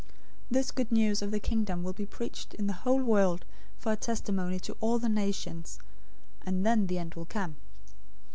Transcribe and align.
024:014 0.01 0.09
This 0.49 0.71
Good 0.71 0.91
News 0.91 1.21
of 1.21 1.29
the 1.29 1.39
Kingdom 1.39 1.83
will 1.83 1.93
be 1.93 2.07
preached 2.07 2.55
in 2.55 2.65
the 2.65 2.73
whole 2.73 3.03
world 3.03 3.45
for 3.77 3.91
a 3.91 3.95
testimony 3.95 4.59
to 4.61 4.75
all 4.81 4.97
the 4.97 5.07
nations, 5.07 5.77
and 6.43 6.65
then 6.65 6.87
the 6.87 6.97
end 6.97 7.13
will 7.13 7.25
come. 7.27 7.57